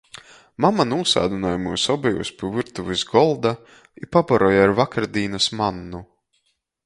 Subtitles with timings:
[0.63, 3.53] Mama nūsādynoj myus obejus pi vyrtuvis golda
[4.05, 6.05] i pabaroj ar vakardīnys mannu.